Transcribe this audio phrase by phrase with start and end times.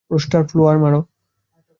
[0.11, 0.99] Rooster, flare মারো।